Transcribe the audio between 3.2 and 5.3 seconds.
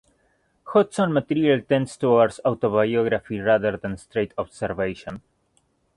rather than straight observation.